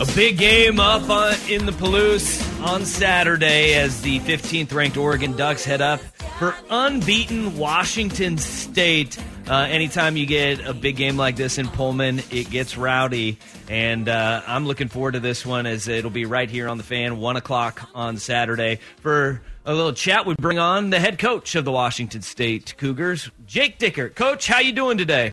[0.00, 5.36] A big game up on, in the Palouse on Saturday as the 15th ranked Oregon
[5.36, 5.98] Ducks head up
[6.38, 9.18] for unbeaten Washington State.
[9.48, 13.40] Uh, anytime you get a big game like this in Pullman, it gets rowdy.
[13.68, 16.84] And uh, I'm looking forward to this one as it'll be right here on the
[16.84, 18.78] fan, 1 o'clock on Saturday.
[19.00, 23.32] For a little chat, we bring on the head coach of the Washington State Cougars,
[23.46, 24.14] Jake Dickert.
[24.14, 25.32] Coach, how you doing today?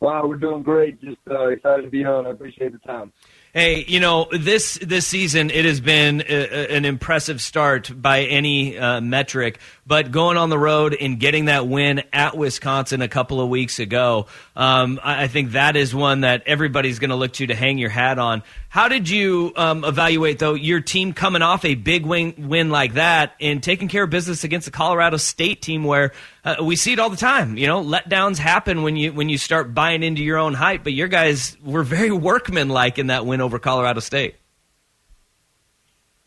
[0.00, 0.98] Wow, we're doing great.
[1.02, 2.26] Just uh, excited to be on.
[2.26, 3.12] I appreciate the time.
[3.52, 8.78] Hey, you know this this season it has been a, an impressive start by any
[8.78, 13.40] uh, metric, but going on the road and getting that win at Wisconsin a couple
[13.40, 17.32] of weeks ago, um, I, I, think that is one that everybody's going to look
[17.32, 18.44] to to hang your hat on.
[18.68, 22.94] How did you um, evaluate though your team coming off a big win, win like
[22.94, 26.12] that and taking care of business against the Colorado State team, where
[26.44, 27.56] uh, we see it all the time?
[27.56, 30.92] You know, letdowns happen when you when you start buying into your own hype, but
[30.92, 34.36] your guys were very workmanlike in that win over Colorado State.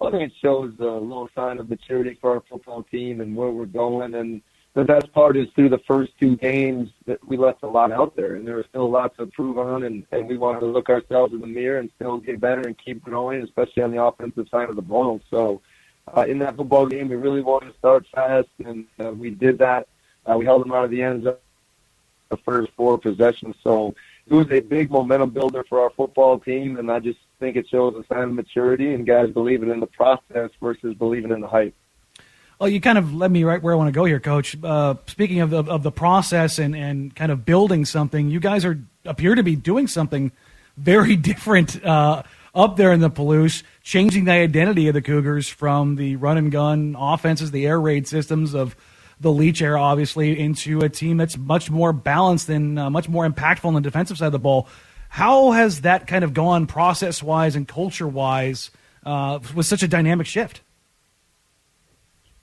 [0.02, 3.50] I think it shows a little sign of maturity for our football team and where
[3.50, 4.16] we're going.
[4.16, 4.42] And
[4.74, 8.16] the best part is through the first two games that we left a lot out
[8.16, 9.84] there, and there was still a lot to improve on.
[9.84, 12.78] And, and we wanted to look ourselves in the mirror and still get better and
[12.78, 15.22] keep growing, especially on the offensive side of the ball.
[15.30, 15.62] So
[16.16, 19.60] uh, in that football game, we really wanted to start fast, and uh, we did
[19.60, 19.88] that.
[20.26, 21.38] Uh, we held them out of the end zone
[22.30, 23.56] the first four possessions.
[23.64, 23.96] So
[24.28, 27.68] it was a big momentum builder for our football team, and I just think it
[27.70, 31.48] shows a sign of maturity and guys believing in the process versus believing in the
[31.48, 31.76] hype.
[32.60, 34.56] Well, you kind of led me right where I want to go here, Coach.
[34.64, 38.64] Uh, speaking of the, of the process and, and kind of building something, you guys
[38.64, 40.32] are appear to be doing something
[40.78, 42.24] very different uh,
[42.56, 46.52] up there in the Palouse, changing the identity of the Cougars from the run and
[46.52, 48.76] gun offenses, the air raid systems of
[49.20, 53.28] the Leach era, obviously, into a team that's much more balanced and uh, much more
[53.28, 54.68] impactful on the defensive side of the ball.
[55.10, 58.72] How has that kind of gone process wise and culture wise
[59.06, 60.62] uh, with such a dynamic shift?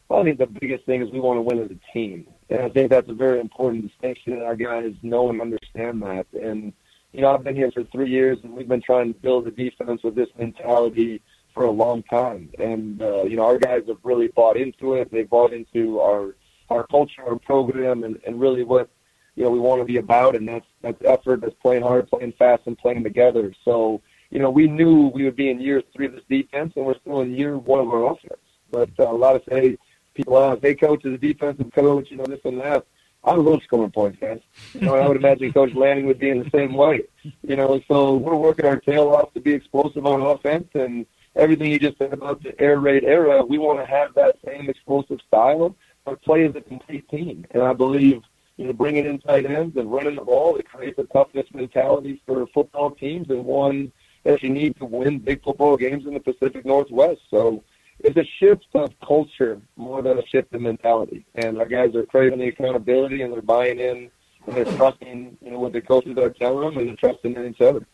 [0.09, 2.27] Well, I think the biggest thing is we want to win as a team.
[2.49, 6.27] And I think that's a very important distinction, and our guys know and understand that.
[6.33, 6.73] And,
[7.13, 9.53] you know, I've been here for three years, and we've been trying to build a
[9.53, 11.23] defense with this mentality
[11.55, 12.51] for a long time.
[12.59, 15.13] And, uh, you know, our guys have really bought into it.
[15.13, 16.35] They've bought into our,
[16.71, 18.89] our culture, our program, and, and really what
[19.37, 22.33] you know we want to be about, and that's that's effort, that's playing hard, playing
[22.39, 23.53] fast, and playing together.
[23.65, 24.01] So
[24.31, 26.99] you know we knew we would be in year three of this defense, and we're
[26.99, 28.41] still in year one of our offense.
[28.71, 29.79] But uh, a lot of say
[30.15, 32.87] people ask, "Hey, coach, is a defensive coach, you know this and that."
[33.23, 34.41] I love scoring points, guys.
[34.73, 37.03] You know, I would imagine Coach Lanning would be in the same way.
[37.47, 41.05] You know, so we're working our tail off to be explosive on offense, and
[41.37, 44.71] everything you just said about the air raid era, we want to have that same
[44.71, 47.47] explosive style, but play as a complete team.
[47.51, 48.23] And I believe
[48.61, 50.57] you know, bringing in tight ends and running the ball.
[50.57, 53.91] It creates a toughness mentality for football teams and one
[54.25, 57.23] that you need to win big football games in the Pacific Northwest.
[57.31, 57.65] So
[58.01, 61.25] it's a shift of culture more than a shift in mentality.
[61.37, 64.11] And our guys are craving the accountability and they're buying in
[64.47, 67.47] and they're trusting, you know, what the coaches are telling them and they're trusting in
[67.47, 67.87] each other.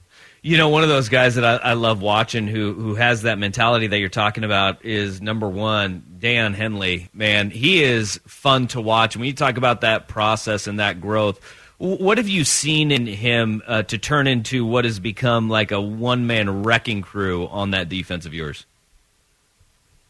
[0.42, 3.38] You know, one of those guys that I, I, love watching who who has that
[3.38, 7.08] mentality that you're talking about is number one, Daiyan Henley.
[7.12, 9.16] Man, he is fun to watch.
[9.16, 11.40] When you talk about that process and that growth,
[11.78, 15.80] what have you seen in him uh, to turn into what has become like a
[15.80, 18.66] one man wrecking crew on that defense of yours?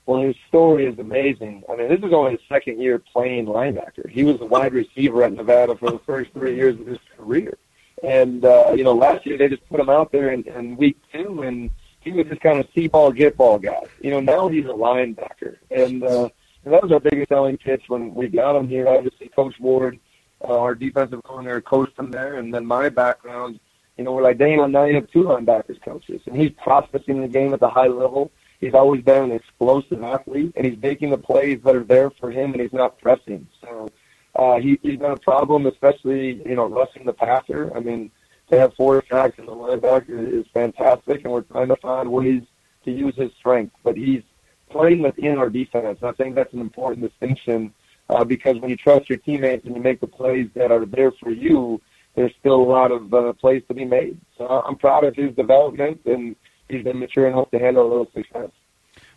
[0.06, 1.64] Well, his story is amazing.
[1.69, 4.08] I mean, this is only his second year playing linebacker.
[4.08, 7.58] He was a wide receiver at Nevada for the first three years of his career.
[8.05, 10.99] And uh, you know, last year they just put him out there in, in week
[11.12, 11.70] two, and
[12.00, 13.82] he was just kind of see ball, get ball guy.
[14.00, 16.29] You know, now he's a linebacker, and, uh,
[16.64, 18.87] and that was our biggest selling pitch when we got him here.
[18.87, 19.99] Obviously, Coach Ward,
[20.47, 23.58] uh, our defensive coordinator, coached him there, and then my background
[23.97, 27.29] You know, we're like, dang, now you have two linebackers coaches, and he's processing the
[27.29, 28.31] game at the high level.
[28.61, 32.31] He's always been an explosive athlete, and he's making the plays that are there for
[32.31, 33.47] him, and he's not pressing.
[33.61, 33.88] So
[34.35, 37.70] uh, he, he's been a problem, especially you know rushing the passer.
[37.76, 38.11] I mean,
[38.50, 42.43] to have four sacks in the linebacker is fantastic, and we're trying to find ways
[42.85, 43.75] to use his strength.
[43.82, 44.23] But he's
[44.70, 45.99] playing within our defense.
[46.03, 47.73] I think that's an important distinction
[48.08, 51.12] uh, because when you trust your teammates and you make the plays that are there
[51.12, 51.81] for you,
[52.14, 54.19] there's still a lot of uh, plays to be made.
[54.38, 56.35] So I'm proud of his development, and
[56.69, 58.51] he's been mature enough to handle a little success.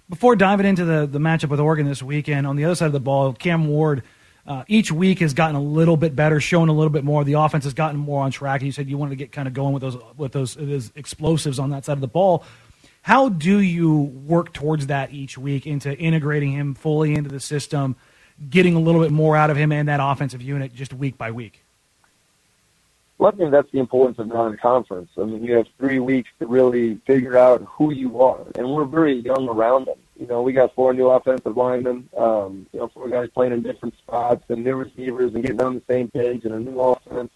[0.09, 2.93] Before diving into the, the matchup with Oregon this weekend, on the other side of
[2.93, 4.03] the ball, Cam Ward–
[4.49, 7.23] uh, each week has gotten a little bit better, shown a little bit more.
[7.23, 8.61] The offense has gotten more on track.
[8.61, 10.91] and You said you wanted to get kind of going with those with those, those
[10.95, 12.43] explosives on that side of the ball.
[13.03, 17.95] How do you work towards that each week into integrating him fully into the system,
[18.49, 21.29] getting a little bit more out of him and that offensive unit just week by
[21.29, 21.63] week?
[23.27, 25.09] I think that's the importance of non-conference.
[25.17, 28.85] I mean, you have three weeks to really figure out who you are, and we're
[28.85, 29.97] very young around them.
[30.17, 33.61] You know, we got four new offensive linemen, um, you know, four guys playing in
[33.61, 37.31] different spots and new receivers and getting on the same page and a new offense.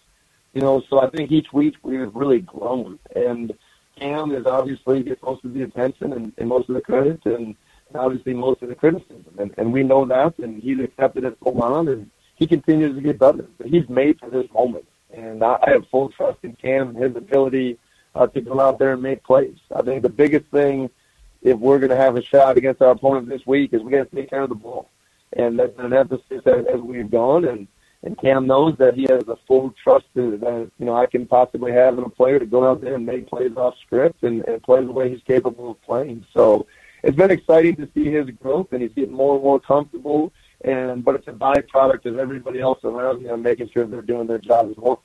[0.54, 2.98] You know, so I think each week we've really grown.
[3.16, 3.52] And
[3.96, 7.56] Cam is obviously gets most of the attention and, and most of the credit and
[7.94, 9.34] obviously most of the criticism.
[9.38, 13.02] And, and we know that and he's accepted it full on and he continues to
[13.02, 13.46] get better.
[13.58, 14.86] But he's made for this moment.
[15.16, 17.78] And I, I have full trust in Cam and his ability
[18.14, 19.58] uh, to go out there and make plays.
[19.74, 20.90] I think the biggest thing–
[21.44, 24.10] if we're going to have a shot against our opponent this week is we got
[24.10, 24.88] to take care of the ball.
[25.34, 27.44] And that's an emphasis as, as we've gone.
[27.44, 27.68] And,
[28.02, 31.72] and Cam knows that he has a full trust that, you know, I can possibly
[31.72, 34.62] have in a player to go out there and make plays off script and, and
[34.62, 36.24] play the way he's capable of playing.
[36.32, 36.66] So
[37.02, 40.32] it's been exciting to see his growth and he's getting more and more comfortable.
[40.64, 44.38] And, but it's a byproduct of everybody else around him making sure they're doing their
[44.38, 45.02] job as well.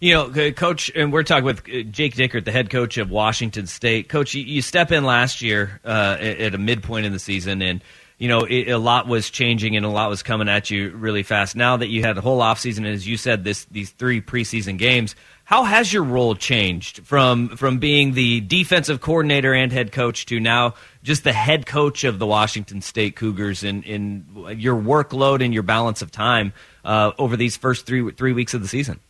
[0.00, 3.66] You know, Coach, and we're talking with uh, Jake Dickert, the head coach of Washington
[3.66, 4.08] State.
[4.08, 7.80] Coach, you, you step in last year uh, at a midpoint in the season, and
[8.18, 11.22] you know it, a lot was changing and a lot was coming at you really
[11.22, 11.54] fast.
[11.54, 14.76] Now that you had the whole offseason, and as you said, this these three preseason
[14.78, 15.14] games,
[15.50, 20.38] how has your role changed from from being the defensive coordinator and head coach to
[20.38, 24.24] now just the head coach of the Washington State Cougars in in
[24.56, 26.52] your workload and your balance of time
[26.84, 29.00] uh, over these first three three weeks of the season?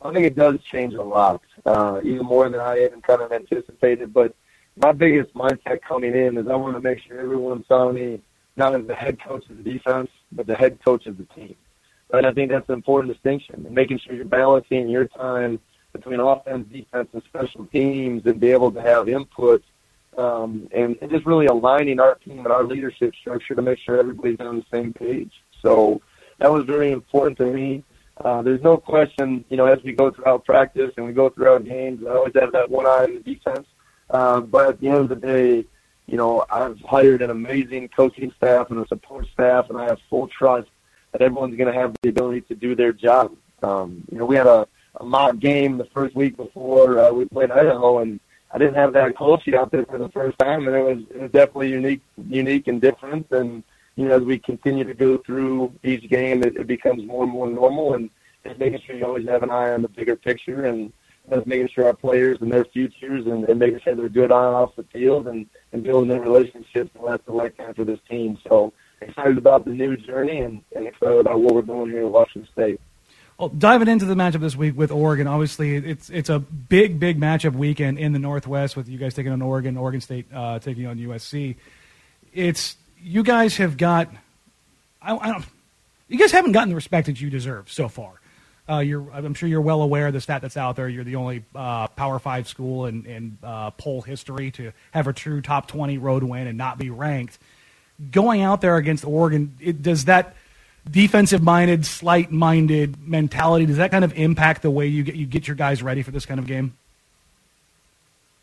[0.00, 3.32] I think it does change a lot, uh, even more than I even kind of
[3.32, 4.14] anticipated.
[4.14, 4.32] But
[4.76, 8.20] my biggest mindset coming in is I want to make sure everyone's on me
[8.56, 11.56] not as the head coach of the defense, but the head coach of the team.
[12.10, 15.60] And I think that's an important distinction, and making sure you're balancing your time
[15.92, 19.62] between offense, defense, and special teams, and be able to have input,
[20.16, 23.98] um, and, and just really aligning our team and our leadership structure to make sure
[23.98, 25.32] everybody's on the same page.
[25.62, 26.00] So
[26.38, 27.84] that was very important to me.
[28.24, 31.64] Uh, there's no question, you know, as we go throughout practice and we go throughout
[31.64, 33.66] games, I always have that one eye on the defense.
[34.10, 35.64] Uh, but at the end of the day,
[36.06, 39.98] you know, I've hired an amazing coaching staff and a support staff, and I have
[40.08, 40.68] full trust
[41.18, 43.34] that everyone's going to have the ability to do their job.
[43.62, 44.66] Um, you know, we had a,
[44.96, 48.20] a mock game the first week before uh, we played Idaho, and
[48.52, 51.20] I didn't have that coaching out there for the first time, and it was, it
[51.20, 53.30] was definitely unique, unique and different.
[53.30, 53.62] And
[53.96, 57.32] you know, as we continue to go through each game, it, it becomes more and
[57.32, 58.10] more normal, and
[58.44, 60.92] just making sure you always have an eye on the bigger picture, and
[61.30, 64.46] just making sure our players and their futures, and, and making sure they're good on
[64.46, 68.00] and off the field, and and building their relationships, and that's the lifetime for this
[68.08, 68.38] team.
[68.48, 72.12] So excited about the new journey, and, and excited about what we're doing here in
[72.12, 72.80] Washington State.
[73.38, 77.20] Well, diving into the matchup this week with Oregon, obviously it's it's a big, big
[77.20, 80.86] matchup weekend in the Northwest with you guys taking on Oregon, Oregon State uh, taking
[80.86, 81.54] on USC.
[82.32, 84.08] It's you guys have got.
[85.00, 85.44] I, I, don't.
[86.08, 88.20] You guys haven't gotten the respect that you deserve so far.
[88.68, 90.88] Uh, I'm sure you're well aware of the stat that's out there.
[90.88, 95.12] You're the only uh, Power Five school in, in uh, poll history to have a
[95.12, 97.38] true top 20 road win and not be ranked.
[98.10, 100.34] Going out there against Oregon, it, does that
[100.90, 105.56] defensive-minded, slight-minded mentality does that kind of impact the way you get you get your
[105.56, 106.74] guys ready for this kind of game?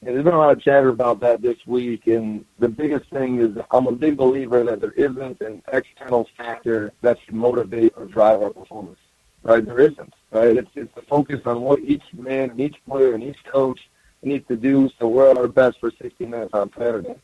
[0.01, 3.39] Yeah, there's been a lot of chatter about that this week, and the biggest thing
[3.39, 8.05] is I'm a big believer that there isn't an external factor that should motivate or
[8.05, 9.00] drive our performance.
[9.41, 9.65] Right?
[9.65, 10.13] There isn't.
[10.31, 10.57] Right?
[10.57, 13.79] It's it's the focus on what each man, and each player, and each coach
[14.21, 17.15] needs to do so we're at our best for 60 minutes on Saturday.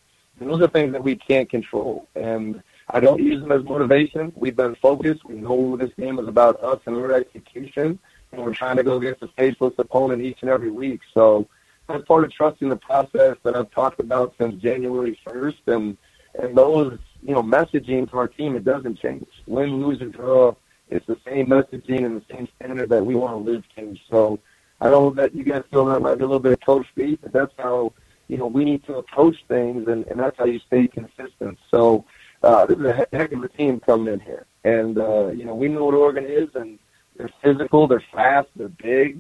[0.42, 2.08] Those are things that we can't control.
[2.16, 4.34] And I don't use them as motivation.
[4.36, 5.24] We've been focused.
[5.26, 8.00] We know this game is about us and our execution,
[8.32, 11.02] and we're trying to go against a faceless opponent each and every week.
[11.14, 11.48] So
[11.88, 15.68] that's part of trusting the process that I've talked about since January 1st.
[15.68, 15.98] And,
[16.40, 19.28] and those, you know, messaging to our team, it doesn't change.
[19.48, 20.56] Win, lose, or draw,
[20.90, 23.96] it's the same messaging and the same standard that we want to live to.
[24.10, 24.40] So
[24.82, 26.88] I don't know that you guys feel that might be a little bit of coach
[26.90, 27.94] speak, but that's how
[28.32, 31.60] you know we need to approach things, and, and that's how you stay consistent.
[31.70, 32.06] So
[32.42, 35.54] uh, this is a heck of a team coming in here, and uh, you know
[35.54, 36.80] we know what Oregon is, and
[37.18, 39.20] they're physical, they're fast, they're big,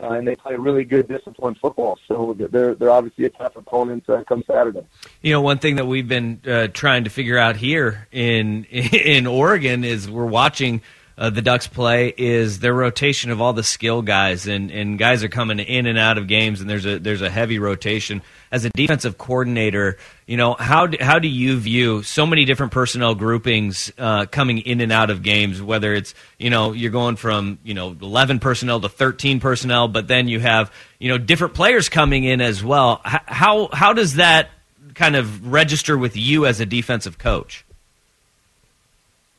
[0.00, 1.98] uh, and they play really good disciplined football.
[2.06, 4.86] So they're they're obviously a tough opponent uh, come Saturday.
[5.22, 9.26] You know, one thing that we've been uh, trying to figure out here in in
[9.26, 10.82] Oregon is we're watching
[11.18, 15.22] uh, the Ducks play is their rotation of all the skill guys, and, and guys
[15.22, 18.22] are coming in and out of games, and there's a there's a heavy rotation.
[18.52, 22.72] As a defensive coordinator, you know how do, how do you view so many different
[22.72, 25.60] personnel groupings uh, coming in and out of games?
[25.62, 30.08] Whether it's you know you're going from you know 11 personnel to 13 personnel, but
[30.08, 33.00] then you have you know different players coming in as well.
[33.04, 34.48] How how does that
[34.94, 37.64] kind of register with you as a defensive coach?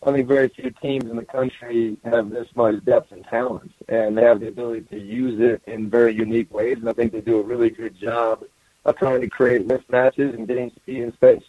[0.03, 4.23] Think very few teams in the country have this much depth and talent, and they
[4.23, 6.77] have the ability to use it in very unique ways.
[6.77, 8.43] And I think they do a really good job
[8.83, 11.43] of trying to create mismatches and getting speed and space.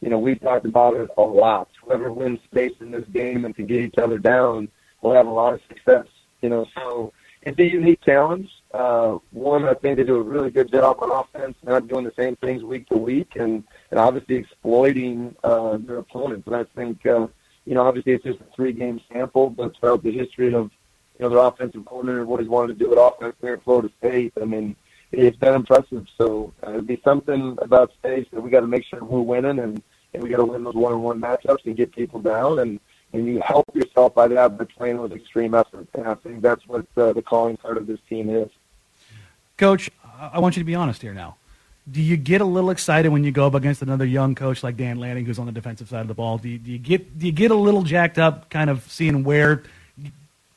[0.00, 1.68] You know, we've talked about it a lot.
[1.82, 4.68] Whoever wins space in this game and can get each other down
[5.00, 6.06] will have a lot of success.
[6.40, 7.12] You know, so
[7.42, 8.50] it's a unique challenge.
[8.74, 12.12] Uh, one, I think they do a really good job on offense, not doing the
[12.18, 16.46] same things week to week, and and obviously exploiting uh, their opponents.
[16.46, 17.06] And I think.
[17.06, 17.28] Uh,
[17.68, 20.70] you know, obviously it's just a three-game sample, but throughout the history of,
[21.18, 23.90] you know, their offensive coordinator, what he's wanted to do at offense there at Florida
[23.98, 24.74] State, I mean,
[25.12, 26.06] it's been impressive.
[26.16, 29.58] So uh, it'd be something about state that we got to make sure we're winning,
[29.58, 29.82] and,
[30.14, 32.80] and we got to win those one-on-one matchups and get people down, and
[33.14, 35.88] and you help yourself by that by playing with extreme effort.
[35.94, 38.50] And I think that's what uh, the calling card of this team is.
[39.56, 41.36] Coach, I want you to be honest here now
[41.90, 44.76] do you get a little excited when you go up against another young coach like
[44.76, 46.38] Dan Lanning, who's on the defensive side of the ball?
[46.38, 49.24] Do you, do you get do you get a little jacked up, kind of seeing
[49.24, 49.62] where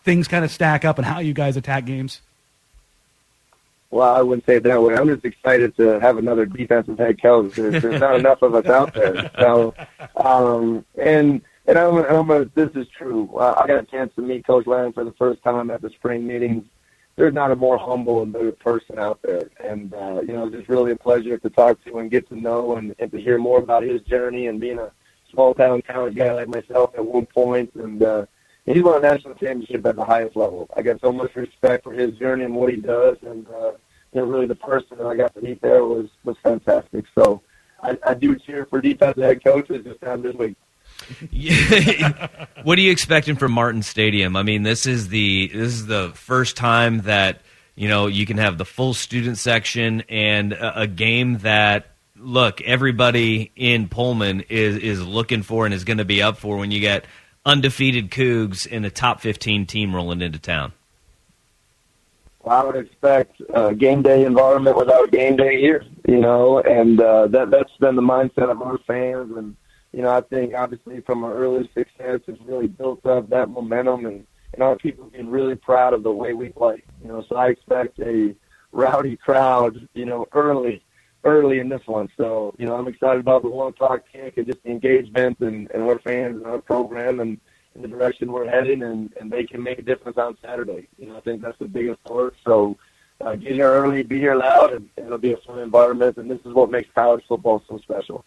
[0.03, 2.21] things kind of stack up and how you guys attack games?
[3.91, 4.95] Well, I wouldn't say it that way.
[4.95, 7.55] I'm just excited to have another defensive head coach.
[7.55, 9.29] There's, there's not enough of us out there.
[9.37, 9.73] So,
[10.15, 13.29] um, and and I'm, I'm a, this is true.
[13.35, 15.89] Uh, I got a chance to meet Coach Lanning for the first time at the
[15.89, 16.65] spring meetings
[17.15, 19.49] there's not a more humble and better person out there.
[19.63, 22.35] And, uh, you know, it's just really a pleasure to talk to and get to
[22.35, 24.91] know and, and to hear more about his journey and being a
[25.31, 27.71] small town talent guy like myself at one point.
[27.75, 28.25] And, uh,
[28.65, 30.69] he's won a national championship at the highest level.
[30.75, 33.17] I got so much respect for his journey and what he does.
[33.21, 33.73] And, uh,
[34.13, 37.05] you know, really the person that I got to meet there was, was fantastic.
[37.15, 37.41] So
[37.83, 40.55] I, I do cheer for defensive head coaches this time this week.
[42.63, 44.35] what are you expecting from Martin Stadium?
[44.35, 47.41] I mean, this is the this is the first time that
[47.75, 52.61] you know you can have the full student section and a, a game that look
[52.61, 56.71] everybody in Pullman is is looking for and is going to be up for when
[56.71, 57.05] you get
[57.45, 60.73] undefeated Cougs in a top fifteen team rolling into town.
[62.43, 66.59] Well, I would expect a game day environment without a game day here, you know,
[66.59, 69.55] and uh, that that's been the mindset of our fans and
[69.93, 74.05] you know, I think obviously from our early success, it's really built up that momentum,
[74.05, 76.83] and and our people being really proud of the way we play.
[77.01, 78.35] You know, so I expect a
[78.71, 79.87] rowdy crowd.
[79.93, 80.83] You know, early,
[81.23, 82.09] early in this one.
[82.15, 85.69] So you know, I'm excited about the one o'clock kick and just the engagement and
[85.71, 87.39] and our fans and our program and
[87.75, 90.87] in the direction we're heading, and and they can make a difference on Saturday.
[90.97, 92.35] You know, I think that's the biggest part.
[92.45, 92.77] So.
[93.19, 96.17] Uh, get here early, be here loud, and it'll be a fun environment.
[96.17, 98.25] And this is what makes college football so special.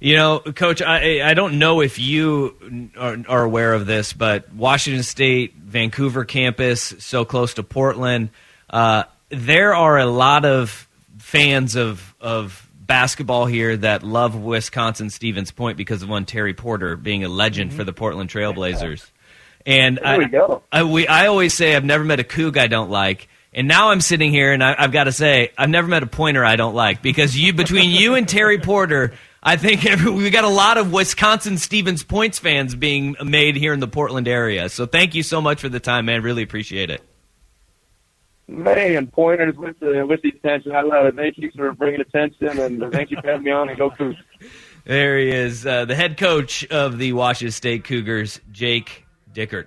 [0.00, 4.50] You know, Coach, I I don't know if you are, are, aware of this, but
[4.52, 8.30] Washington State, Vancouver campus, so close to Portland,
[8.70, 10.88] uh, there are a lot of
[11.18, 16.96] fans of of basketball here that love Wisconsin Stevens Point because of one Terry Porter
[16.96, 17.78] being a legend mm-hmm.
[17.78, 19.08] for the Portland Trailblazers.
[19.66, 20.62] And there we I, go.
[20.72, 23.28] I, we, I always say I've never met a Coug I don't like.
[23.52, 26.06] And now I'm sitting here, and I, have got to say, I've never met a
[26.06, 30.28] pointer I don't like because you, between you and Terry Porter, I think every, we
[30.30, 34.68] got a lot of Wisconsin Stevens Points fans being made here in the Portland area.
[34.68, 36.22] So thank you so much for the time, man.
[36.22, 37.02] Really appreciate it.
[38.48, 40.72] Man, pointers with the with the attention.
[40.74, 41.14] I love it.
[41.14, 43.68] Thank you for bringing attention, and thank you for having me on.
[43.68, 44.16] And go Cougs.
[44.84, 49.66] There he is, uh, the head coach of the Washington State Cougars, Jake Dickert.